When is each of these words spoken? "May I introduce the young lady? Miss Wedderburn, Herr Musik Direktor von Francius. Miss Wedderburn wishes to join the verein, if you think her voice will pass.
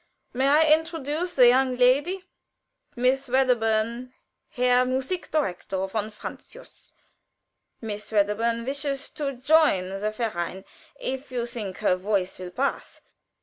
"May 0.33 0.47
I 0.47 0.63
introduce 0.73 1.35
the 1.35 1.47
young 1.49 1.77
lady? 1.77 2.23
Miss 2.95 3.29
Wedderburn, 3.29 4.11
Herr 4.49 4.83
Musik 4.83 5.29
Direktor 5.29 5.85
von 5.87 6.09
Francius. 6.09 6.93
Miss 7.81 8.11
Wedderburn 8.11 8.65
wishes 8.65 9.11
to 9.11 9.33
join 9.33 9.89
the 9.89 10.09
verein, 10.09 10.65
if 10.99 11.31
you 11.31 11.45
think 11.45 11.77
her 11.77 11.95
voice 11.95 12.39
will 12.39 12.49
pass. 12.49 13.01